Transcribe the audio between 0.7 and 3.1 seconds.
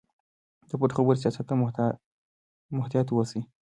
پټو خبرو سیاست ته محتاط